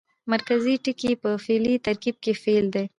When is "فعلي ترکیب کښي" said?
1.43-2.33